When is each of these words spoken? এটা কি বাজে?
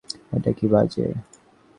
এটা 0.35 0.51
কি 0.57 0.65
বাজে? 0.73 1.05